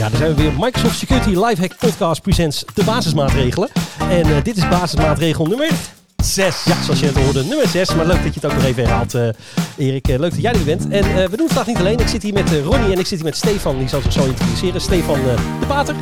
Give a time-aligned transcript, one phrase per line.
[0.00, 0.52] Ja, daar zijn we weer.
[0.58, 3.68] Microsoft Security Lifehack Podcast presents de basismaatregelen.
[3.98, 5.70] En eh, dit is basismaatregel nummer
[6.22, 6.64] 6.
[6.64, 7.94] Ja, zoals je net hoorde, nummer 6.
[7.94, 9.28] Maar leuk dat je het ook nog even herhaalt, eh,
[9.76, 10.08] Erik.
[10.08, 10.88] Eh, leuk dat jij er bent.
[10.88, 11.98] En we doen het vandaag niet alleen.
[11.98, 13.78] Ik zit hier met Ronnie en ik zit hier met Stefan.
[13.78, 14.80] Die zal zich zo introduceren.
[14.80, 15.20] Stefan
[15.60, 15.94] de Pater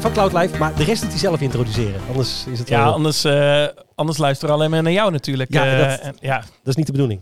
[0.00, 0.58] van Cloud Life.
[0.58, 2.00] Maar de rest doet hij zelf introduceren.
[2.10, 2.92] Anders is het Ja, wel...
[2.92, 3.26] anders,
[3.94, 5.52] anders luisteren we alleen maar naar jou natuurlijk.
[5.52, 6.36] Ja, dat- en- ja.
[6.38, 7.20] Dat is niet de bedoeling.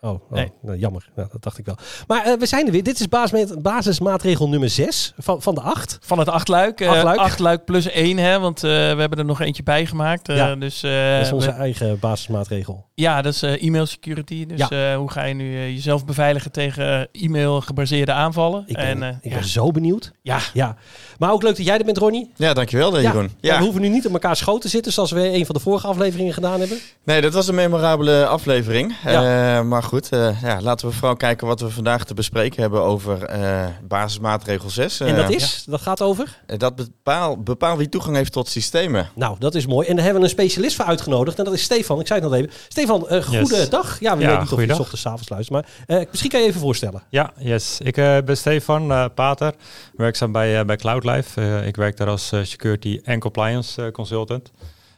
[0.00, 0.52] Oh, oh Nee.
[0.62, 1.08] nou, jammer.
[1.16, 1.76] Nou, dat dacht ik wel.
[2.06, 2.82] Maar eh, we zijn er weer.
[2.82, 5.98] Dit is basisma- basismaatregel nummer 6 van, van de 8.
[6.00, 6.80] Van het achtluik.
[6.80, 7.18] eh Achtluik.
[7.18, 10.28] achtluik plus één, hè, want eh, we hebben er nog eentje bij gemaakt.
[10.28, 12.84] Eh, Ja, dus, eh, Dat is onze we- eigen basismaatregel.
[12.94, 14.46] ja, dat is eh, e-mail security.
[14.46, 14.90] Dus Ja.
[14.92, 18.64] eh, hoe ga je nu jezelf beveiligen tegen e-mail gebaseerde aanvallen?
[18.66, 19.38] Ik ben, en, eh, ik ja.
[19.38, 20.12] ben zo benieuwd.
[20.22, 20.76] ja, Ja.
[21.18, 22.30] Maar ook leuk dat jij er bent, Ronnie.
[22.36, 23.30] Ja, dankjewel, Jeroen.
[23.40, 25.60] Ja, We hoeven nu niet op elkaar schoot te zitten zoals we een van de
[25.60, 26.78] vorige afleveringen gedaan hebben.
[27.04, 28.94] nee, dat was een memorabele aflevering.
[29.04, 29.56] Ja.
[29.58, 32.82] Eh, maar goed, eh, ja, laten we vooral kijken wat we vandaag te bespreken hebben
[32.82, 35.00] over eh, basismaatregel 6.
[35.00, 36.40] En dat Eh, is, dat gaat over.
[36.56, 39.08] dat bepaalt bepaal wie toegang heeft tot systemen.
[39.14, 39.86] Nou, dat is mooi.
[39.88, 41.38] En daar hebben we een specialist voor uitgenodigd.
[41.38, 42.00] En dat is Stefan.
[42.00, 42.50] Ik zei het nog even.
[42.68, 44.00] Stefan, eh goedendag.
[44.00, 45.62] Ja, we Ja, weten niet of je s ochtends 's avonds luistert.
[45.86, 47.02] Maar eh, misschien kan je even voorstellen.
[47.10, 47.80] Ja, yes.
[47.80, 49.54] Ik eh, ben Stefan Pater,
[49.96, 51.62] werkzaam bij, bij CloudLife.
[51.66, 54.50] Ik werk daar als security en compliance consultant.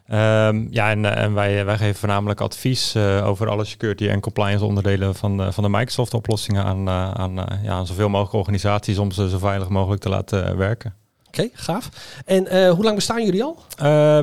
[0.08, 4.20] Ehm, ja, en, eh, en wij, wij geven voornamelijk advies eh, over alle security en
[4.20, 8.34] compliance onderdelen van, eh, van de Microsoft oplossingen aan, eh, aan, ja, aan zoveel mogelijk
[8.34, 10.94] organisaties om ze zo veilig mogelijk te laten werken.
[11.26, 11.88] Oké, gaaf.
[12.24, 13.62] En hoe lang bestaan jullie al?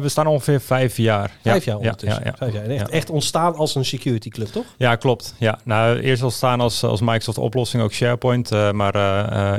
[0.02, 1.32] We staan ongeveer vijf jaar.
[1.42, 2.24] Ja, Vijf jaar ja, ondertussen.
[2.24, 2.38] Ja, ja.
[2.38, 2.64] Vijf jaar.
[2.64, 4.66] En echt, ontstaan als een security club, toch?
[4.78, 5.36] Ja, klopt.
[5.38, 8.98] Ja, nou, eerst al staan als, als Microsoft oplossing ook SharePoint, maar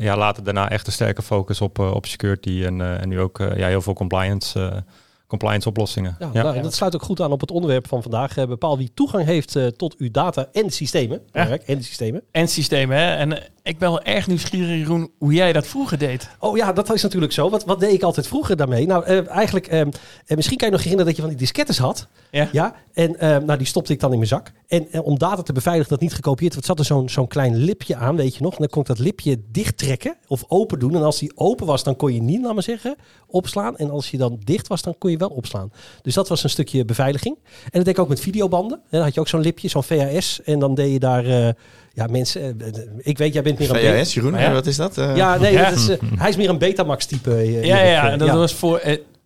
[0.03, 3.67] ja, later daarna echt een sterke focus op, op security en, en nu ook ja,
[3.67, 4.85] heel veel compliance,
[5.27, 6.17] compliance oplossingen.
[6.19, 6.43] Ja, Ja.
[6.43, 8.37] nou, dat sluit ook goed aan op het onderwerp van vandaag.
[8.37, 11.23] Eh, bepaal wie toegang heeft eh, tot uw data en systemen.
[11.33, 12.23] Belangrijk, En systemen.
[12.31, 12.97] en systemen.
[12.97, 13.15] Hè?
[13.15, 16.29] En eh, ik ben wel erg nieuwsgierig, Jeroen, hoe jij dat vroeger deed.
[16.39, 17.51] Oh ja, dat is natuurlijk zo.
[17.51, 18.87] Wat, wat deed ik altijd vroeger daarmee?
[18.87, 19.89] Nou, eh, eigenlijk, eh, eh,
[20.27, 22.09] misschien kan je nog herinneren dat je van die diskettes had.
[22.31, 22.49] Ja.
[22.53, 24.53] Ja, en eh, nou, die stopte ik dan in mijn zak.
[24.69, 27.57] En eh, om data te beveiligen dat niet gekopieerd wordt, zat er zo'n zo'n klein
[27.57, 28.53] lipje aan, weet je nog.
[28.53, 30.95] En dan kon ik dat lipje dicht trekken of open doen.
[30.95, 32.97] En als die open was, dan kon je niet, laat maar zeggen,
[33.27, 33.77] opslaan.
[33.77, 35.73] En als je dan dicht was, dan kon je wel opslaan.
[36.03, 37.37] Dus dat was een stukje beveiliging.
[37.45, 38.79] En dat deed ik ook met videobanden.
[38.79, 40.43] En dan had je ook zo'n lipje, zo'n VHS.
[40.43, 41.55] En dan deed je daar,
[41.97, 44.01] ja mensen, eh, ik weet, jij bent meer een...
[44.05, 44.53] VHS, Jeroen, ja.
[44.53, 44.99] wat is dat?
[44.99, 45.71] Eh, Ja, nee, Ja.
[45.71, 47.35] dat is, eh, hij is meer een Betamax type.
[47.35, 48.81] eh, Ja, ja, en dat, Was voor,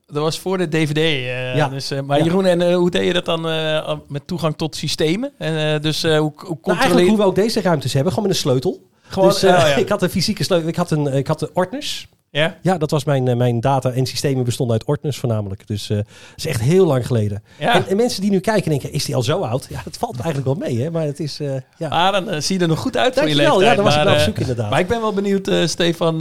[0.06, 0.96] dat was voor de DVD.
[0.96, 1.68] eh, Ja.
[1.68, 2.24] dus, eh, maar Ja.
[2.24, 5.32] Jeroen, en hoe deed je dat dan eh, met toegang tot systemen?
[5.38, 8.12] En, eh, dus eh, hoe, hoe Nou, eigenlijk controleer hoe we ook deze ruimtes hebben,
[8.12, 8.80] gewoon met een sleutel.
[9.02, 9.74] Gewoon, dus oh, ja.
[9.84, 10.68] ik had een fysieke sleutel.
[10.68, 12.08] Ik had, een, ik had de ordners.
[12.32, 12.56] Ja?
[12.62, 15.66] Ja, dat was mijn, eh, mijn data en systemen bestonden uit ordners voornamelijk.
[15.66, 17.42] Dus eh, dat is echt heel lang geleden.
[17.58, 17.74] Ja.
[17.74, 19.66] En, en mensen die nu kijken denken, is die al zo oud?
[19.70, 20.90] Ja, dat valt eigenlijk wel mee, hè?
[20.90, 21.88] Maar het is, eh ja.
[21.88, 23.60] Ah, dan zie je er nog goed uit voor je leeftijd.
[23.60, 24.70] ja, daar was ik maar, naar op zoek inderdaad.
[24.70, 26.18] Maar ik ben wel benieuwd, Stefan,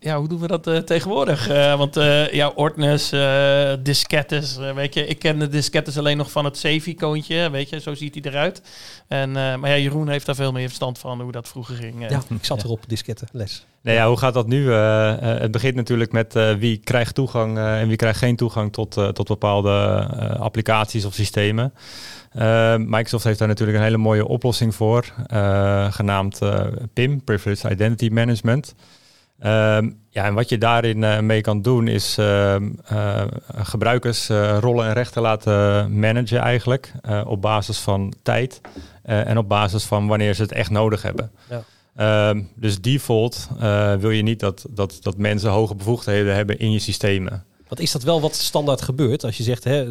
[0.00, 1.46] ja, hoe doen we dat tegenwoordig?
[1.76, 1.94] Want
[2.30, 7.50] ja, ordners, eh diskettes, weet je, ik ken de diskettes alleen nog van het save-icoontje,
[7.50, 8.62] weet je, zo ziet hij eruit.
[9.08, 12.08] En, maar ja, Jeroen heeft daar veel meer verstand van hoe dat vroeger ging.
[12.08, 13.28] ja, ik zat erop, disketten,
[13.86, 14.70] Nee, ja, hoe gaat dat nu?
[14.70, 18.72] Eh, eh, het begint natuurlijk met eh, wie krijgt toegang en wie krijgt geen toegang
[18.72, 19.70] tot, tot bepaalde
[20.38, 21.72] applicaties of systemen.
[22.78, 25.04] Microsoft heeft daar natuurlijk een hele mooie oplossing voor,
[25.90, 26.38] genaamd
[26.92, 28.74] PIM, Privileged Identity Management.
[29.38, 32.56] Ehm, ja, en wat je daarin mee kan doen is eh,
[33.54, 34.28] gebruikers
[34.60, 36.92] rollen en rechten laten managen eigenlijk
[37.26, 38.60] op basis van tijd
[39.02, 41.30] en op basis van wanneer ze het echt nodig hebben.
[41.48, 41.62] Ja.
[41.96, 46.72] Ehm, dus default eh, wil je niet dat, dat, dat mensen hoge bevoegdheden hebben in
[46.72, 47.44] je systemen.
[47.68, 49.24] Want is dat wel wat standaard gebeurt?
[49.24, 49.86] Als je zegt, hè,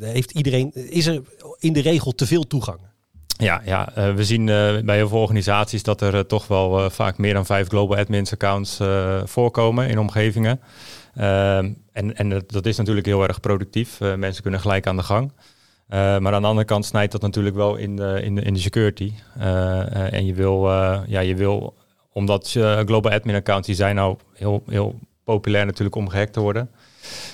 [0.00, 1.22] heeft iedereen, is er
[1.58, 2.78] in de regel te veel toegang?
[3.38, 7.18] Ja, ja eh, we zien eh, bij heel veel organisaties dat er toch wel vaak
[7.18, 8.80] meer dan vijf global admins accounts
[9.24, 10.60] voorkomen in omgevingen.
[11.14, 14.00] Ehm, en en dat, dat is natuurlijk heel erg productief.
[14.00, 15.32] Mensen kunnen gelijk aan de gang.
[15.88, 18.54] Eh, maar aan de andere kant snijdt dat natuurlijk wel in de, in de, in
[18.54, 19.12] de security.
[19.38, 20.70] Eh, eh, en je wil,
[21.06, 21.74] ja, je wil,
[22.12, 22.48] omdat
[22.86, 26.70] global admin accounts, die zijn nou heel, heel populair natuurlijk om gehackt te worden.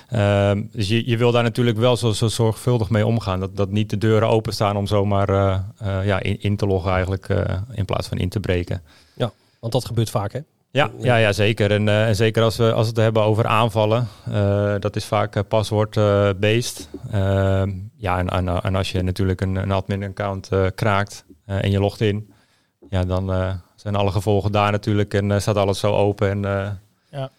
[0.09, 3.41] Ehm, dus je, je wil daar natuurlijk wel zo, zo zorgvuldig mee omgaan.
[3.41, 5.31] Dat, dat niet de deuren openstaan om zomaar
[6.05, 7.29] ja, in, in te loggen eigenlijk
[7.73, 8.83] in plaats van in te breken.
[9.15, 10.41] Ja, want dat gebeurt vaak, hè?
[10.73, 11.71] Ja, ja, ja zeker.
[11.71, 15.05] En, uh, en zeker als we, als we het hebben over aanvallen, uh, dat is
[15.05, 16.89] vaak uh, paswoord-based.
[17.11, 22.01] Ehm, ja, en, en, en, als je natuurlijk een, een admin-account kraakt en je logt
[22.01, 22.33] in,
[22.91, 26.31] ja, dan zijn alle gevolgen daar natuurlijk en staat alles zo open.
[26.31, 26.41] En
[27.11, 27.31] ja.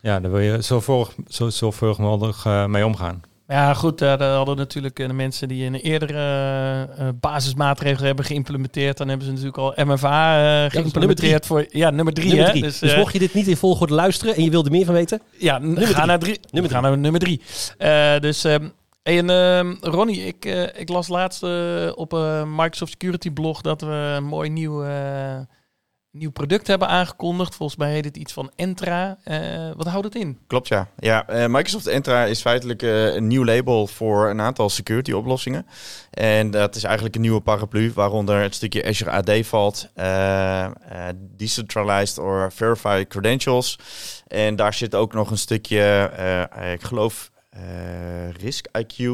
[0.00, 3.22] ja, daar wil je zo, voor, zo zorgvuldig mogelijk mee omgaan.
[3.48, 8.96] Ja, goed, daar hadden natuurlijk de mensen die een eerdere uh, basismaatregelen hebben geïmplementeerd.
[8.96, 12.28] Dan hebben ze natuurlijk al MFA uh, geïmplementeerd voor ja, nummer drie.
[12.28, 12.50] Nummer hè?
[12.50, 12.62] drie.
[12.62, 15.20] Dus, dus mocht je dit niet in volgorde luisteren en je wilde meer van weten?
[15.38, 16.06] Ja, nummer ga, drie.
[16.06, 16.40] Naar drie.
[16.50, 17.40] Nummer ga naar nummer drie.
[18.20, 18.72] dus um,
[19.02, 20.44] en uh, Ronnie, ik,
[20.76, 21.42] ik las laatst
[21.94, 24.84] op een Microsoft Security blog dat we een mooi nieuw
[26.18, 27.54] nieuw product hebben aangekondigd.
[27.54, 29.18] Volgens mij heet het iets van Entra.
[29.24, 30.38] Uh, wat houdt het in?
[30.46, 30.88] Klopt, ja.
[30.98, 35.66] ja uh, Microsoft Entra is feitelijk uh, een nieuw label voor een aantal security oplossingen.
[36.10, 39.90] En dat is eigenlijk een nieuwe paraplu waaronder het stukje Azure AD valt.
[41.36, 43.78] decentralized or verified credentials.
[44.26, 46.10] En daar zit ook nog een stukje,
[46.72, 47.30] ik geloof,
[48.38, 49.04] Risk IQ.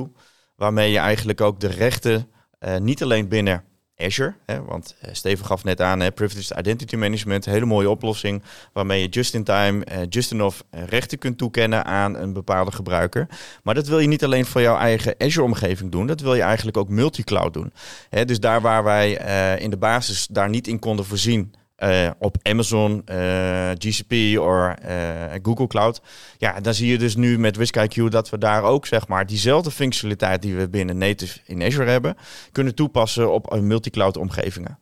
[0.57, 2.31] Waarmee je eigenlijk ook de rechten
[2.79, 3.65] niet alleen binnen
[3.97, 4.35] Azure.
[4.47, 8.43] Hè, want uh, Steven gaf net aan, hè, Privileged Identity Management, hele mooie oplossing
[8.73, 12.73] waarmee je just in time, uh, just enough uh, rechten kunt toekennen aan een bepaalde
[12.73, 13.29] gebruiker.
[13.63, 16.77] Maar dat wil je niet alleen voor jouw eigen Azure-omgeving doen, dat wil je eigenlijk
[16.77, 17.73] ook multi-cloud doen.
[18.11, 19.13] Hè, dus daar waar wij
[19.59, 25.33] in de basis daar niet in konden voorzien, uh, op Amazon, uh, GCP of uh,
[25.43, 26.01] Google Cloud.
[26.39, 29.71] Ja, dan zie je dus nu met WhiskIQ dat we daar ook zeg maar diezelfde
[29.71, 32.17] functionaliteit die we binnen native in Azure hebben,
[32.53, 34.79] kunnen toepassen op multi-cloud omgevingen.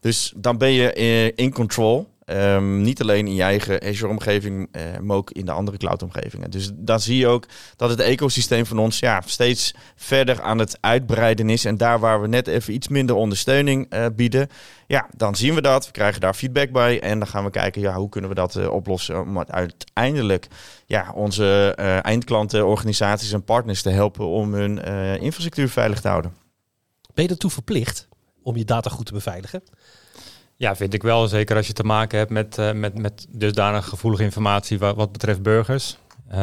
[0.00, 2.11] Dus dan ben je in control.
[2.26, 6.50] Um, niet alleen in je eigen Azure-omgeving, uh, maar ook in de andere cloud-omgevingen.
[6.50, 7.46] Dus dan zie je ook
[7.76, 11.64] dat het ecosysteem van ons ja, steeds verder aan het uitbreiden is.
[11.64, 14.48] En daar waar we net even iets minder ondersteuning uh, bieden,
[14.86, 15.86] ja, dan zien we dat.
[15.86, 17.00] We krijgen daar feedback bij.
[17.00, 20.46] En dan gaan we kijken, ja, hoe kunnen we dat uh, oplossen om uiteindelijk
[20.86, 24.78] ja, onze eindklanten, organisaties en partners te helpen om hun
[25.20, 26.34] infrastructuur veilig te houden.
[27.14, 28.08] Ben je ertoe verplicht
[28.42, 29.62] om je data goed te beveiligen?
[30.62, 31.28] Ja, vind ik wel.
[31.28, 35.12] Zeker als je te maken hebt met, uh, met, met dusdanig gevoelige informatie wat, wat
[35.12, 35.96] betreft burgers.
[36.32, 36.38] Uh,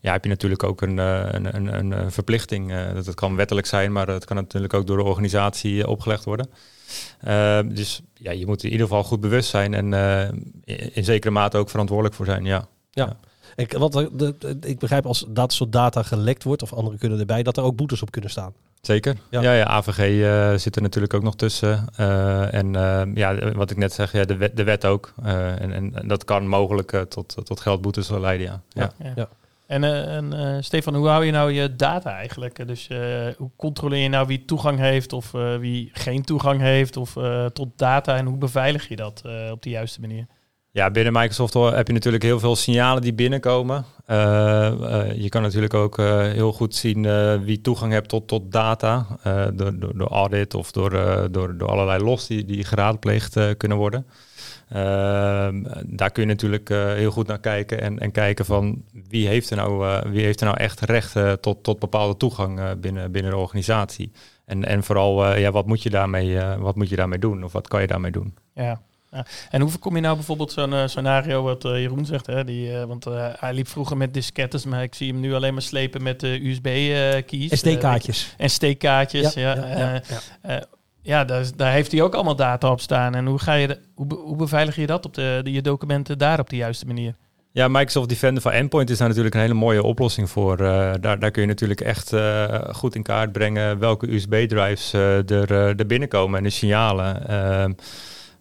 [0.00, 2.70] ja, heb je natuurlijk ook een, een, een, een verplichting.
[2.70, 6.24] Uh, dat het kan wettelijk zijn, maar het kan natuurlijk ook door de organisatie opgelegd
[6.24, 6.50] worden.
[7.74, 9.92] dus ja, je moet in ieder geval goed bewust zijn en
[10.64, 12.44] in, in zekere mate ook verantwoordelijk voor zijn.
[12.44, 12.68] Ja.
[12.90, 13.16] ja.
[13.56, 17.42] Ik, wat, de, ik begrijp als dat soort data gelekt wordt, of anderen kunnen erbij,
[17.42, 18.52] dat er ook boetes op kunnen staan.
[18.80, 19.16] Zeker.
[19.30, 21.84] Ja, ja, ja AVG uh, zit er natuurlijk ook nog tussen.
[22.00, 25.14] Uh, en uh, ja, wat ik net zeg, ja, de, wet, de wet ook.
[25.22, 28.60] En, en, en, dat kan mogelijk tot, tot geldboetes leiden, ja.
[28.68, 28.92] ja.
[28.98, 29.12] ja.
[29.16, 29.28] ja.
[29.66, 32.66] En, en Stefan, hoe hou je nou je data eigenlijk?
[32.66, 32.88] Dus
[33.36, 35.30] hoe controleer je nou wie toegang heeft of
[35.60, 37.16] wie geen toegang heeft of
[37.52, 40.26] tot data en hoe beveilig je dat op de juiste manier?
[40.78, 43.84] Ja, binnen Microsoft heb je natuurlijk heel veel signalen die binnenkomen.
[44.06, 47.02] Uh, uh, je kan natuurlijk ook uh, heel goed zien
[47.44, 49.06] wie toegang hebt tot, tot data.
[49.54, 50.90] door, door, door, audit of door,
[51.30, 54.06] door, door allerlei los die, die geraadpleegd kunnen worden.
[54.68, 59.50] Ehm, daar kun je natuurlijk heel goed naar kijken en, en kijken van wie heeft
[59.50, 63.38] er nou, wie heeft er nou echt recht tot, tot bepaalde toegang binnen, binnen de
[63.38, 64.12] organisatie.
[64.44, 67.68] En, en vooral, ja, wat, moet je daarmee, wat moet je daarmee doen of wat
[67.68, 68.34] kan je daarmee doen?
[68.54, 68.80] Ja,
[69.10, 69.26] ja.
[69.50, 72.26] En hoe voorkom je nou bijvoorbeeld zo'n uh, scenario wat uh, Jeroen zegt?
[72.26, 72.44] Hè?
[72.44, 73.04] Die, uh, want
[73.38, 77.58] hij liep vroeger met diskettes, maar ik zie hem nu alleen maar slepen met USB-keys.
[77.58, 78.34] SD-kaartjes.
[78.36, 79.56] en SD-kaartjes, ja.
[79.56, 80.02] Ja, ja,
[80.42, 80.64] ja,
[81.02, 83.14] ja daar, daar, heeft hij ook allemaal data op staan.
[83.14, 86.18] En hoe, ga je de, hoe, hoe beveilig je dat op de, de, je documenten
[86.18, 87.14] daar op de juiste manier?
[87.52, 90.56] Ja, Microsoft Defender voor Endpoint is daar natuurlijk een hele mooie oplossing voor.
[90.56, 92.12] daar, daar kun je natuurlijk echt
[92.72, 97.26] goed in kaart brengen welke USB-drives er, er binnenkomen en de signalen.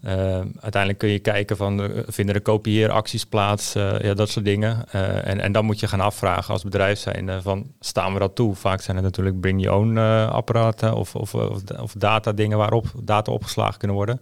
[0.07, 4.29] Ehm, uh, uiteindelijk kun je kijken van uh, vinden er kopieeracties plaats, uh, ja, dat
[4.29, 4.91] soort dingen.
[4.91, 8.55] en, en dan moet je gaan afvragen als bedrijf zijn van staan we dat toe?
[8.55, 9.97] Vaak zijn het natuurlijk bring your own
[10.31, 14.21] apparaten of, of, of, data dingen waarop data opgeslagen kunnen worden.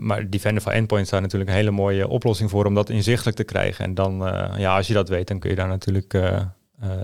[0.00, 3.36] maar Defender for Endpoint is daar natuurlijk een hele mooie oplossing voor om dat inzichtelijk
[3.36, 3.84] te krijgen.
[3.84, 4.18] En dan,
[4.56, 6.18] ja, als je dat weet, dan kun je daar natuurlijk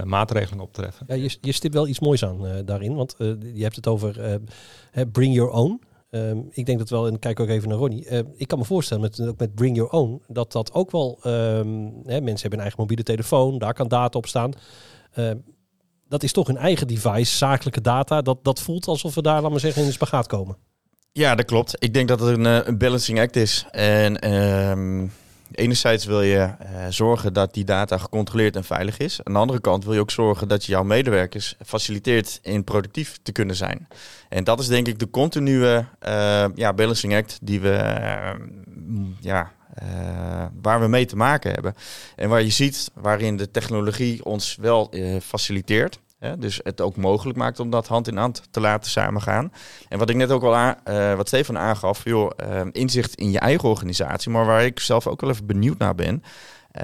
[0.05, 1.07] maatregelen op treffen.
[1.09, 3.15] Ja, je, je stipt wel iets moois aan daarin, want
[3.55, 4.41] je hebt het over
[5.13, 5.81] bring your own.
[6.11, 8.11] Um, ik denk dat wel, en kijk ook even naar Ronnie.
[8.11, 11.19] Uh, ik kan me voorstellen, met, ook met Bring Your Own, dat dat ook wel.
[11.27, 14.53] Um, hè, mensen hebben een eigen mobiele telefoon, daar kan data op staan.
[16.09, 18.23] Dat is toch een eigen device, zakelijke data.
[18.23, 20.57] Dat, dat voelt alsof we daar, laten we zeggen, in de spagaat komen.
[21.13, 21.77] Ja, dat klopt.
[21.79, 23.67] Ik denk dat het een, eh, een balancing act is.
[23.71, 24.19] En
[25.53, 29.21] enerzijds wil je uh, zorgen dat die data gecontroleerd en veilig is.
[29.23, 33.19] Aan de andere kant wil je ook zorgen dat je jouw medewerkers faciliteert in productief
[33.23, 33.89] te kunnen zijn.
[34.29, 38.31] En dat is denk ik de continue uh, ja, balancing act die we uh,
[39.21, 39.53] ja,
[40.63, 41.75] waar we mee te maken hebben.
[42.17, 45.99] En waar je ziet waarin de technologie ons wel faciliteert.
[46.21, 49.53] Hè, dus het ook mogelijk maakt om dat hand in hand te laten samengaan.
[49.89, 50.77] En wat ik net ook al aan,
[51.17, 52.31] wat Stefan aangaf, joh,
[52.73, 56.23] inzicht in je eigen organisatie, maar waar ik zelf ook wel even benieuwd naar ben.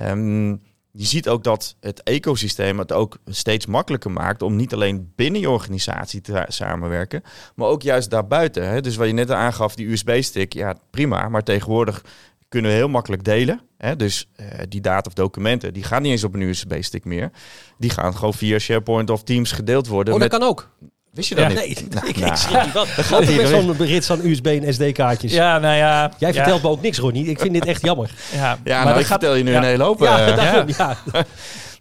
[0.02, 0.62] Um,
[0.96, 5.40] je ziet ook dat het ecosysteem het ook steeds makkelijker maakt om niet alleen binnen
[5.40, 7.22] je organisatie te samenwerken,
[7.54, 8.68] maar ook juist daarbuiten.
[8.68, 8.80] Hè?
[8.80, 12.04] Dus wat je net aangaf, die USB-stick, ja prima, maar tegenwoordig
[12.48, 13.60] kunnen we heel makkelijk delen.
[13.78, 13.96] Hè?
[13.96, 17.30] Dus uh, die data of documenten, die gaan niet eens op een USB-stick meer.
[17.78, 20.14] Die gaan gewoon via SharePoint of Teams gedeeld worden.
[20.14, 20.70] Oh, dat kan ook.
[21.16, 21.56] Wist je dat niet?
[21.56, 22.88] Nee, nou, ik, nou, niet wat.
[23.10, 25.32] Dat is zo'n rits aan USB en SD-kaartjes.
[25.32, 26.12] Ja, nou ja.
[26.18, 27.26] Jij vertelt me ook niks, Ronnie.
[27.26, 28.10] Ik vind dit echt jammer.
[28.32, 30.00] Ja, ja maar nou, ik vertel je nu een hele hoop.
[30.00, 30.96] Ja, uh, daarom, ja.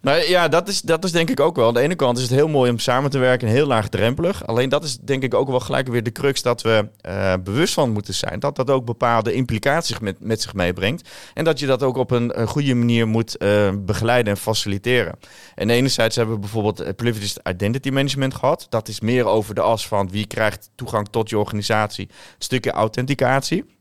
[0.06, 1.66] Maar ja, dat is, dat is denk ik ook wel.
[1.66, 4.46] Aan de ene kant is het heel mooi om samen te werken, heel laagdrempelig.
[4.46, 7.74] Alleen dat is denk ik ook wel gelijk weer de crux dat we uh, bewust
[7.74, 8.40] van moeten zijn.
[8.40, 11.08] Dat dat ook bepaalde implicaties met, met zich meebrengt.
[11.34, 15.18] En dat je dat ook op een, goede manier moet uh, begeleiden en faciliteren.
[15.54, 18.66] En enerzijds hebben we bijvoorbeeld uh, Privileged Identity Management gehad.
[18.68, 22.08] Dat is meer over de as van wie krijgt toegang tot je organisatie.
[22.38, 23.75] Stukje authenticatie.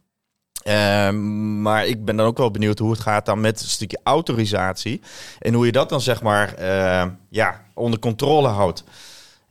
[0.66, 4.00] Ehm, maar ik ben dan ook wel benieuwd hoe het gaat dan met een stukje
[4.04, 5.02] autorisatie.
[5.40, 8.84] En hoe je dat dan zeg maar uh, ja, onder controle houdt.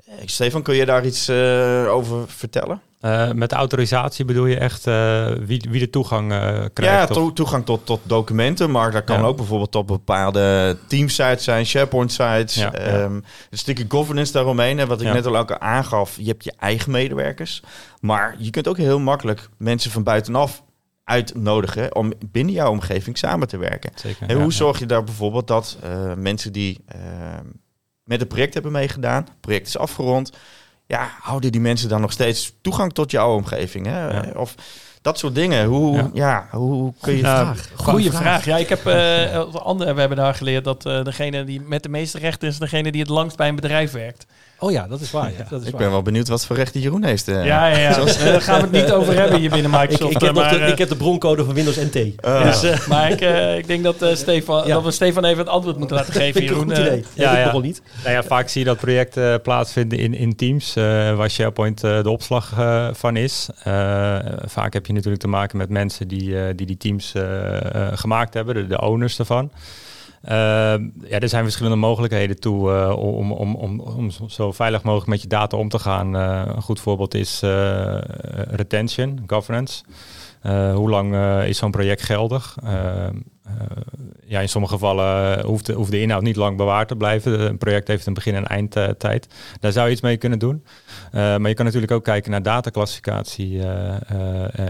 [0.08, 2.80] Uh, Stefan, kun je daar iets uh, over vertellen?
[3.00, 4.84] Uh, met autorisatie bedoel je echt
[5.46, 6.28] wie, wie de toegang
[6.72, 7.08] krijgt?
[7.08, 9.26] Ja, to toegang tot, tot documenten, maar dat kan ja.
[9.26, 12.54] ook bijvoorbeeld op bepaalde teamsites zijn, SharePoint-sites.
[12.54, 14.78] Ja, um, een stukje governance daaromheen.
[14.78, 17.62] En wat ik net al ook aangaf, je hebt je eigen medewerkers.
[18.00, 20.62] Maar je kunt ook heel makkelijk mensen van buitenaf
[21.04, 23.92] uitnodigen om binnen jouw omgeving samen te werken.
[23.94, 27.00] Zeker, en hoe zorg je daar bijvoorbeeld dat uh, mensen die uh,
[28.04, 30.32] met het project hebben meegedaan, het project is afgerond,
[30.86, 33.86] ja, houden die mensen dan nog steeds toegang tot jouw omgeving?
[33.86, 34.30] Hè?
[34.30, 34.54] Of
[35.04, 35.66] dat soort dingen.
[35.66, 36.10] Hoe, ja.
[36.12, 38.22] ja hoe kun je ja, Goeie vraag.
[38.22, 38.44] vraag.
[38.44, 42.48] Ja, ik heb uh, andere webinaar geleerd dat uh, degene die met de meeste rechten
[42.48, 44.26] is degene die het langst bij een bedrijf werkt.
[44.58, 45.30] Oh ja, dat is waar.
[45.30, 45.46] Ja.
[45.50, 45.82] Dat is ik waar.
[45.82, 47.28] ben wel benieuwd wat voor rechten Jeroen heeft.
[47.28, 47.44] Uh.
[47.46, 47.94] Ja, ja, ja.
[48.04, 50.02] Daar gaan we het niet over hebben hier binnen Microsoft.
[50.02, 51.96] ik, ik, heb, maar, de, ik heb de broncode van Windows NT.
[51.96, 52.42] Uh.
[52.42, 53.20] Dus, uh, maar ik,
[53.58, 54.74] ik denk dat, Stefan, ja.
[54.74, 56.70] dat we Stefan even het antwoord moeten laten geven, Jeroen.
[56.70, 57.04] Een goed idee.
[57.14, 57.52] Ja, ja.
[57.52, 57.82] nog niet.
[58.02, 60.74] Nou ja, vaak zie je dat projecten plaatsvinden in, in teams
[61.16, 62.52] waar SharePoint de opslag
[62.92, 63.48] van is.
[64.44, 67.14] vaak heb je natuurlijk te maken met mensen die die, die teams
[67.92, 69.50] gemaakt hebben, de, de owners ervan.
[70.24, 70.30] Uh,
[71.02, 75.28] ja, er zijn verschillende mogelijkheden toe om, om, om, om zo veilig mogelijk met je
[75.28, 76.14] data om te gaan.
[76.14, 77.40] Een goed voorbeeld is
[78.50, 79.84] retention, governance.
[80.74, 82.56] hoe lang is zo'n project geldig?
[84.26, 87.40] Ja, in sommige gevallen hoeft de, hoeft de inhoud niet lang bewaard te blijven.
[87.40, 89.28] Een project heeft een begin- en eindtijd.
[89.60, 90.64] Daar zou je iets mee kunnen doen.
[91.12, 93.62] Maar je kan natuurlijk ook kijken naar dataclassificatie.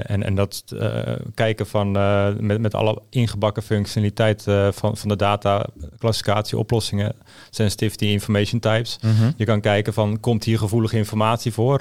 [0.02, 0.64] En, en dat
[1.34, 1.90] kijken van
[2.46, 7.14] met, met alle ingebakken functionaliteit van, van de dataclassificatie oplossingen,
[7.50, 8.98] sensitivity information types.
[9.00, 9.32] Mm -hmm.
[9.36, 11.78] Je kan kijken van komt hier gevoelige informatie voor?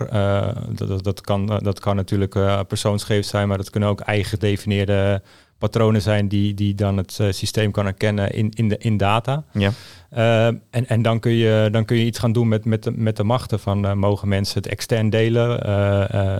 [0.70, 5.22] dat, dat, dat, kan, dat kan natuurlijk persoonsgegevens zijn, maar dat kunnen ook eigen gedefinieerde
[5.64, 9.44] patronen zijn die, die dan het uh, systeem kan herkennen in, in, de, in data.
[9.52, 9.72] Ja.
[10.14, 12.92] Uh, en en dan, kun je, dan kun je iets gaan doen met, met, de,
[12.92, 15.64] met de machten van uh, mogen mensen het extern delen.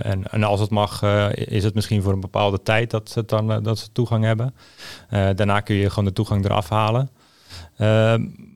[0.02, 1.02] en, en als het mag,
[1.34, 4.54] is het misschien voor een bepaalde tijd dat ze, dan, dat ze toegang hebben.
[5.08, 7.10] daarna kun je gewoon de toegang eraf halen.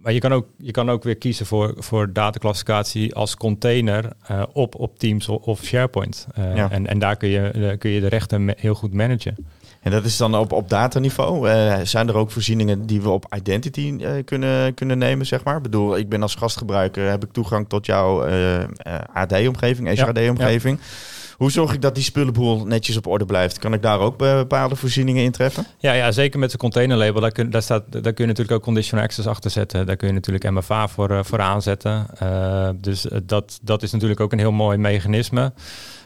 [0.03, 4.13] maar je kan, ook, je kan ook weer kiezen voor, voor dataclassificatie als container
[4.53, 6.27] op, op Teams of SharePoint.
[6.37, 6.71] Ja.
[6.71, 9.37] en, en daar kun je, kun je de rechten heel goed managen.
[9.89, 11.49] En dat is dan op, op dataniveau.
[11.49, 15.57] Uh, zijn er ook voorzieningen die we op identity uh, kunnen, kunnen nemen, zeg maar?
[15.57, 18.65] Ik bedoel, ik ben als gastgebruiker, heb ik toegang tot jouw uh,
[19.13, 20.79] AD-omgeving, SRD-omgeving.
[20.81, 20.85] Ja,
[21.39, 23.59] Hoe zorg ik dat die spullenboel netjes op orde blijft?
[23.59, 25.67] Kan ik daar ook bepaalde voorzieningen in treffen?
[25.79, 27.21] Ja, ja zeker met de containerlabel.
[27.21, 29.87] Daar kun, daar, staat, daar kun je natuurlijk ook conditional access achter zetten.
[29.87, 32.07] Daar kun je natuurlijk MFA voor, voor aanzetten.
[32.81, 35.53] dus dat, dat is natuurlijk ook een heel mooi mechanisme.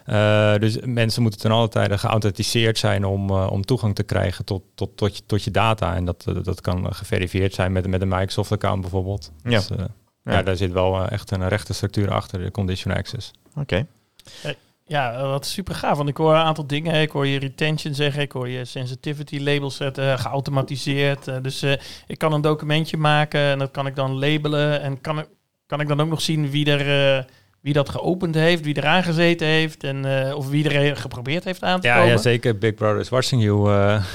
[0.07, 4.45] Uh, dus mensen moeten ten alle tijde geauthenticeerd zijn om, uh, om toegang te krijgen
[4.45, 5.95] tot, tot, tot, je, tot je data.
[5.95, 9.33] En dat, dat kan geverifieerd zijn met, met een Microsoft-account bijvoorbeeld.
[9.43, 9.51] Ja.
[9.51, 9.79] Dus, uh,
[10.25, 10.33] ja.
[10.33, 10.43] ja.
[10.43, 13.31] daar zit wel echt een rechtenstructuur achter, de conditional access.
[13.51, 13.61] Oké.
[13.61, 14.57] Okay.
[14.85, 15.97] Ja, wat super gaaf.
[15.97, 17.03] Want ik hoor een aantal dingen.
[17.03, 21.43] Ik hoor je retention zeggen, ik hoor je sensitivity labels zetten, geautomatiseerd.
[21.43, 21.63] dus
[22.07, 24.81] ik kan een documentje maken en dat kan ik dan labelen.
[24.81, 25.25] En kan,
[25.67, 27.27] kan ik dan ook nog zien wie er
[27.61, 31.63] wie dat geopend heeft, wie eraan gezeten heeft en uh, of wie er geprobeerd heeft
[31.63, 32.11] aan te ja, komen.
[32.11, 32.59] Ja, zeker.
[32.59, 33.71] Big Brother is watching you.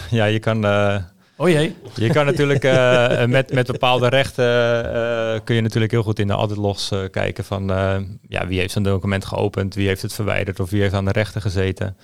[0.09, 0.65] Ja, je kan...
[1.37, 1.75] Oh jee.
[1.95, 2.63] Je kan natuurlijk
[3.27, 4.43] met, met bepaalde rechten
[5.43, 7.67] kun je natuurlijk heel goed in de audit logs kijken van
[8.27, 11.11] ja, wie heeft zo'n document geopend, wie heeft het verwijderd of wie heeft aan de
[11.11, 11.97] rechten gezeten.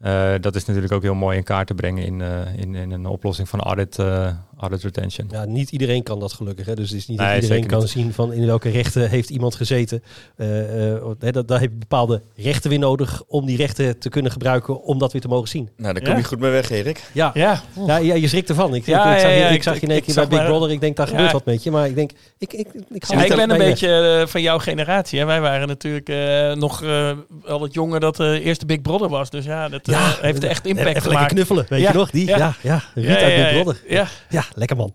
[0.00, 2.90] Eh, dat is natuurlijk ook heel mooi in kaart te brengen in, eh, in, in
[2.90, 5.28] een oplossing van audit, eh, audit retention.
[5.30, 6.66] Ja, niet iedereen kan dat gelukkig.
[6.66, 6.74] Hè?
[6.74, 7.88] Dus het is niet Nee, dat iedereen kan niet.
[7.88, 10.02] zien van in welke rechten heeft iemand gezeten.
[10.36, 14.08] Eh, eh, hè, dat, daar heb je bepaalde rechten weer nodig om die rechten te
[14.08, 15.68] kunnen gebruiken om dat weer te mogen zien.
[15.76, 16.08] Nou, daar Ja?
[16.08, 17.02] kom je goed mee weg, Erik.
[17.12, 18.74] Ja, Ja, ja, ja je schrikt ervan.
[18.74, 20.02] Ik, Ja, ik, ik zag, ja, je, ja, ik ik- zag je in ik- één
[20.04, 20.70] keer bij zag Big Brother.
[20.70, 21.12] Ik denk, daar Ja.
[21.12, 21.70] gebeurt wat met je.
[21.70, 23.64] Maar ik denk, ik, ik, ik, het ik ben een je.
[23.64, 25.18] beetje eh, van jouw generatie.
[25.18, 25.24] Hè.
[25.24, 27.10] Wij waren natuurlijk eh, nog eh,
[27.44, 29.30] wel wat jonger dat de eerste Big Brother was.
[29.30, 31.32] Dus ja, dat eh, heeft echt impact Even lekker gemaakt.
[31.32, 32.10] knuffelen, weet Ja, je nog?
[32.10, 32.54] Die, ja, ja.
[32.62, 33.80] ja, Ruud Ja, uit ja, Big Brother.
[33.88, 34.92] Ja, Ja, lekker man.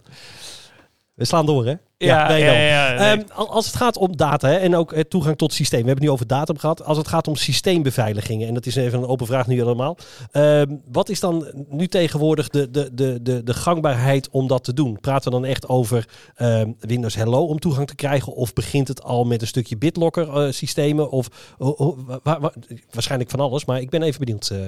[1.14, 1.74] We slaan door, hè?
[1.98, 2.62] ja, nee, ja, dan.
[2.62, 2.98] ja, nee.
[3.18, 5.82] Ehm, al- als het gaat om data hè, en ook eh, toegang tot systeem.
[5.82, 6.84] We hebben het nu over datum gehad.
[6.84, 8.48] Als het gaat om systeembeveiligingen.
[8.48, 9.98] En dat is even een open vraag nu allemaal.
[10.32, 14.74] Ehm, wat is dan nu tegenwoordig de, de, de, de, de gangbaarheid om dat te
[14.74, 15.00] doen?
[15.00, 18.34] Praten we dan echt over ehm, Windows Hello om toegang te krijgen?
[18.34, 21.10] Of begint het al met een stukje BitLocker eh, systemen?
[21.12, 22.54] Of ho- ho- wa- wa- wa-
[22.92, 23.66] waarschijnlijk van alles.
[23.66, 24.50] Maar ik ben even benieuwd.
[24.50, 24.60] eh.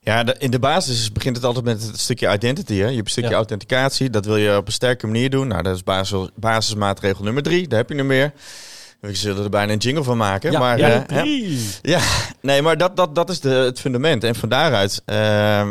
[0.00, 2.74] Ja, de- in de basis begint het altijd met het stukje identity.
[2.74, 2.86] Hè?
[2.88, 3.36] Je hebt een stukje Ja.
[3.36, 4.10] authenticatie.
[4.10, 5.48] Dat wil je op een sterke manier doen.
[5.48, 7.68] Nou, dat is basis, basismaatregel nummer drie.
[7.68, 8.32] Daar heb je nu meer.
[9.00, 10.52] We zullen er bijna een jingle van maken.
[10.52, 11.58] Ja, maar, ja, eh?
[11.82, 12.00] Ja,
[12.40, 14.24] nee, maar dat, dat, dat is de, het fundament.
[14.24, 15.66] En van daaruit, eh,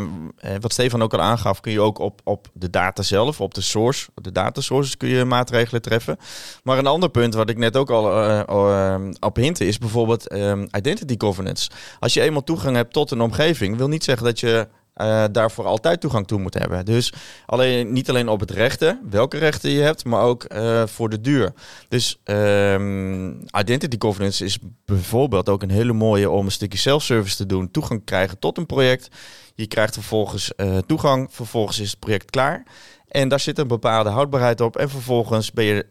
[0.60, 3.60] wat Stefan ook al aangaf, kun je ook op, op de data zelf, op de
[3.60, 6.16] source, op de data sources kun je maatregelen treffen.
[6.62, 10.66] Maar een ander punt wat ik net ook al eh, op hintte is bijvoorbeeld ehm,
[10.76, 11.70] identity governance.
[11.98, 15.64] Als je eenmaal toegang hebt tot een omgeving, wil niet zeggen dat je eh, daarvoor
[15.64, 16.84] altijd toegang toe moet hebben.
[16.84, 17.12] Dus
[17.46, 21.20] alleen, niet alleen op het rechten, welke rechten je hebt, maar ook eh, voor de
[21.20, 21.52] duur.
[21.88, 27.46] Dus ehm, identity governance is bijvoorbeeld ook een hele mooie om een stukje self-service te
[27.46, 27.70] doen.
[27.70, 29.08] Toegang krijgen tot een project.
[29.54, 32.62] Je krijgt vervolgens eh, toegang, vervolgens is het project klaar.
[33.08, 34.76] En daar zit een bepaalde houdbaarheid op.
[34.76, 35.86] En vervolgens ben je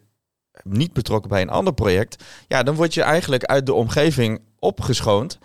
[0.64, 2.24] niet betrokken bij een ander project.
[2.48, 5.40] Ja, dan word je eigenlijk uit de omgeving opgeschoond.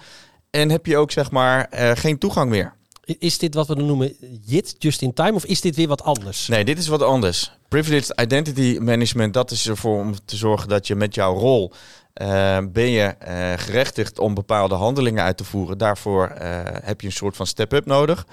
[0.51, 2.79] En heb je ook zeg maar geen toegang meer.
[3.19, 5.33] Is dit wat we dan noemen JIT, just in time?
[5.33, 6.49] Of is dit weer wat anders?
[6.49, 7.53] Nee, dit is wat anders.
[7.69, 11.73] Privileged Identity Management, dat is ervoor om te zorgen dat je met jouw rol
[12.13, 15.79] eh, ben je eh, gerechtigd om bepaalde handelingen uit te voeren.
[15.79, 18.27] Daarvoor eh, heb je een soort van step-up nodig.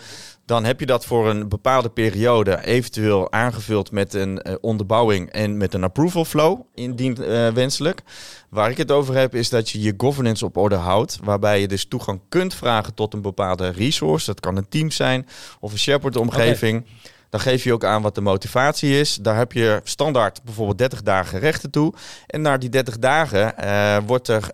[0.47, 5.57] Dan heb je dat voor een bepaalde periode eventueel aangevuld met een eh, onderbouwing en
[5.57, 8.01] met een approval flow, indien eh, wenselijk.
[8.49, 11.67] Waar ik het over heb is dat je je governance op orde houdt, waarbij je
[11.67, 14.25] dus toegang kunt vragen tot een bepaalde resource.
[14.25, 15.27] Dat kan een team zijn
[15.59, 16.85] of een SharePoint-omgeving.
[17.29, 19.15] Dan geef je ook aan wat de motivatie is.
[19.15, 21.93] Daar heb je standaard bijvoorbeeld 30 dagen rechten toe.
[22.27, 24.49] En na die 30 dagen eh, wordt er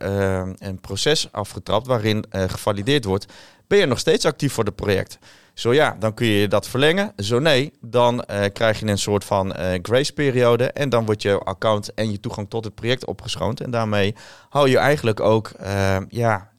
[0.57, 3.25] een proces afgetrapt waarin gevalideerd wordt.
[3.67, 5.19] Ben je nog steeds actief voor het project?
[5.53, 7.13] Zo ja, dan kun je dat verlengen.
[7.15, 10.71] Zo nee, dan eh, krijg je een soort van eh, grace-periode.
[10.71, 13.61] En dan wordt je account en je toegang tot het project opgeschoond.
[13.61, 14.15] En daarmee
[14.49, 16.51] hou je eigenlijk ook eh, ja,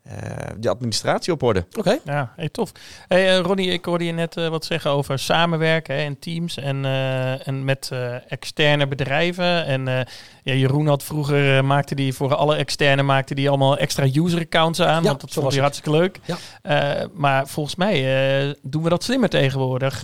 [0.58, 1.66] de administratie op orde.
[1.78, 1.98] Oké.
[2.04, 2.72] Ja, hey, tof.
[3.08, 6.56] Hey, eh, Ronnie, ik hoorde je net eh, wat zeggen over samenwerken hè, en teams
[6.56, 9.64] en, eh, en met eh, externe bedrijven.
[9.64, 10.00] En eh,
[10.42, 14.40] ja, Jeroen had vroeger, eh, maakte die voor alle externe, maakte die allemaal extra user
[14.40, 15.02] accounts aan.
[15.02, 16.20] Ja, want dat vond hij hartstikke leuk.
[16.24, 16.36] Ja.
[16.62, 17.94] Eh, maar volgens mij
[18.48, 20.02] eh, doen we dat slimmer tegenwoordig.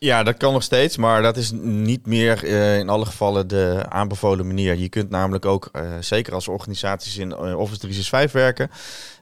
[0.00, 3.84] Ja, dat kan nog steeds, maar dat is niet meer eh, in alle gevallen de
[3.88, 4.76] aanbevolen manier.
[4.76, 8.70] Je kunt namelijk ook, eh, zeker als organisaties in eh, Office 365 werken,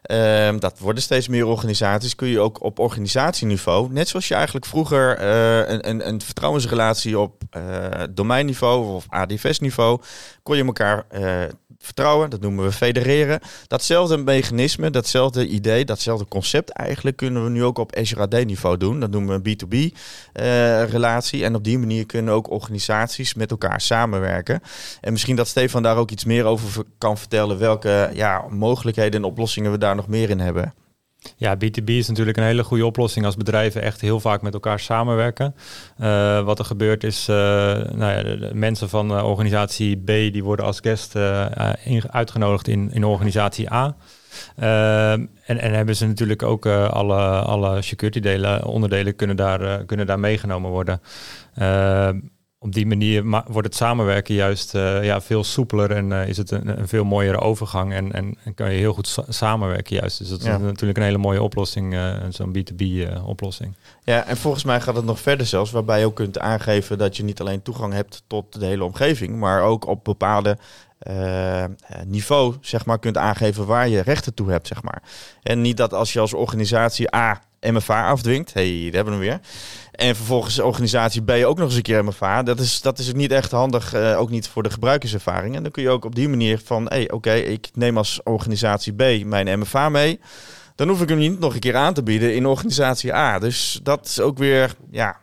[0.02, 4.66] ehm, dat worden steeds meer organisaties, kun je ook op organisatieniveau, net zoals je eigenlijk
[4.66, 5.20] vroeger
[5.70, 7.42] een, een, een vertrouwensrelatie op
[8.10, 10.00] domeinniveau of ADFS-niveau,
[10.42, 11.06] kon je elkaar
[11.86, 13.40] vertrouwen, dat noemen we federeren.
[13.66, 19.00] Datzelfde mechanisme, datzelfde idee, datzelfde concept eigenlijk kunnen we nu ook op Azure AD-niveau doen.
[19.00, 19.96] Dat noemen we een B2B
[20.32, 21.44] eh, relatie.
[21.44, 24.62] En op die manier kunnen ook organisaties met elkaar samenwerken.
[25.00, 27.58] En misschien dat Stefan daar ook iets meer over ver- kan vertellen.
[27.58, 30.74] Welke ja, mogelijkheden en oplossingen we daar nog meer in hebben.
[31.36, 34.80] Ja, B2B is natuurlijk een hele goede oplossing als bedrijven echt heel vaak met elkaar
[34.80, 35.54] samenwerken.
[35.98, 37.36] Eh, wat er gebeurt is, eh,
[37.92, 41.16] nou ja, mensen van eh, organisatie B die worden als guest
[42.10, 43.96] uitgenodigd in, in organisatie A.
[44.56, 50.20] En, en hebben ze natuurlijk ook alle, alle security delen, onderdelen kunnen daar, kunnen daar
[50.20, 51.00] meegenomen worden.
[52.58, 56.36] Op die manier ma- wordt het samenwerken juist eh, ja, veel soepeler en eh, is
[56.36, 59.96] het een, een veel mooiere overgang en, en, en kan je heel goed sa- samenwerken
[59.96, 60.18] juist.
[60.18, 60.54] Dus dat Ja.
[60.54, 63.74] is natuurlijk een hele mooie oplossing, eh, zo'n B2B eh, oplossing.
[64.04, 67.16] Ja, en volgens mij gaat het nog verder zelfs, waarbij je ook kunt aangeven dat
[67.16, 70.58] je niet alleen toegang hebt tot de hele omgeving, maar ook op bepaalde
[72.06, 75.02] niveau, zeg maar, kunt aangeven waar je rechten toe hebt, zeg maar.
[75.42, 77.40] En niet dat als je als organisatie A
[77.72, 79.40] MFA afdwingt, hey, daar hebben we hem weer.
[79.90, 82.42] En vervolgens organisatie B ook nog eens een keer MFA.
[82.42, 85.56] Dat is, dat is niet echt handig, eh, ook niet voor de gebruikerservaring.
[85.56, 88.92] En dan kun je ook op die manier van, hey, oké, ik neem als organisatie
[88.92, 90.20] B mijn MFA mee.
[90.74, 93.38] dan hoef ik hem niet nog een keer aan te bieden in organisatie A.
[93.38, 95.16] Dus dat is ook weer, ja,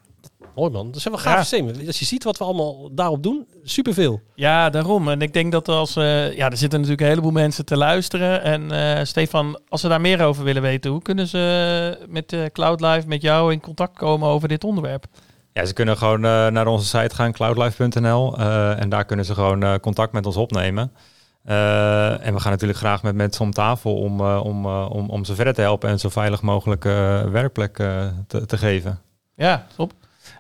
[0.56, 0.92] Mooi man.
[0.92, 1.40] Dat zijn wel gaaf Ja.
[1.44, 1.88] systemen.
[1.88, 4.22] Als je ziet wat we allemaal daarop doen, superveel.
[4.36, 5.10] Ja, daarom.
[5.10, 5.96] En ik denk dat als...
[5.96, 8.42] eh, ja, er zitten natuurlijk een heleboel mensen te luisteren.
[8.44, 10.92] En eh, Stefan, als ze daar meer over willen weten...
[10.92, 15.06] hoe kunnen ze met eh Cloud Live met jou in contact komen over dit onderwerp?
[15.54, 18.38] Ja, ze kunnen gewoon eh, naar onze site gaan, cloudlife.nl.
[18.38, 20.92] eh, en daar kunnen ze gewoon eh, contact met ons opnemen.
[21.44, 25.26] Eh, en we gaan natuurlijk graag met mensen om tafel om, eh, om, om, om
[25.26, 27.76] ze verder te helpen en zo veilig mogelijk eh, werkplek
[28.28, 29.00] te, te geven.
[29.36, 29.92] Ja, top.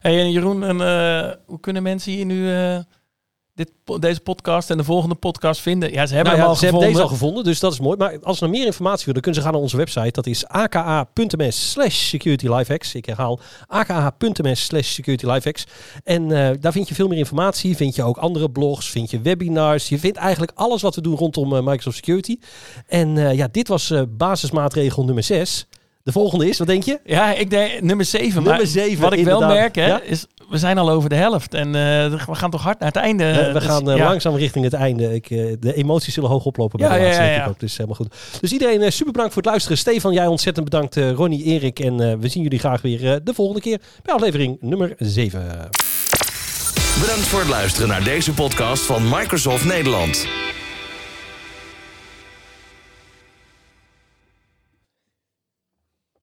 [0.03, 2.79] Hey, en Jeroen, en, eh, hoe kunnen mensen hier nu eh,
[3.53, 5.91] dit, deze podcast en de volgende podcast vinden?
[5.91, 7.01] Ja, ze hebben Nou hem ja, al ze hebben gevonden.
[7.01, 7.97] deze al gevonden, dus dat is mooi.
[7.97, 10.11] Maar als ze nog meer informatie willen, kunnen ze gaan naar onze website.
[10.11, 12.95] Dat is aka.ms slash securitylifehacks.
[12.95, 15.65] Ik herhaal aka.ms slash securitylifehacks.
[16.03, 17.75] En eh, daar vind je veel meer informatie.
[17.75, 19.89] Vind je ook andere blogs, vind je webinars.
[19.89, 22.37] Je vindt eigenlijk alles wat we doen rondom Microsoft Security.
[22.87, 25.67] En ja, dit was basismaatregel nummer 6.
[26.03, 26.99] De volgende is, wat denk je?
[27.05, 28.33] Ja, ik denk nummer 7.
[28.33, 30.01] Nummer maar zeven, Wat ik wel merk, hè, Ja?
[30.01, 31.53] is we zijn al over de helft.
[31.53, 33.33] En eh, we gaan toch hard naar het einde.
[33.33, 34.03] We Dus, gaan eh, ja.
[34.05, 35.13] langzaam richting het einde.
[35.13, 37.59] Ik, eh, de emoties zullen hoog oplopen bij Ja, de laatste, ja, ook.
[37.59, 38.15] Dus helemaal goed.
[38.39, 39.77] Dus iedereen super bedankt voor het luisteren.
[39.77, 40.95] Stefan, jij ontzettend bedankt.
[40.95, 41.79] Ronnie, Erik.
[41.79, 45.41] En eh, we zien jullie graag weer de volgende keer bij aflevering nummer 7.
[46.99, 50.27] Bedankt voor het luisteren naar deze podcast van Microsoft Nederland.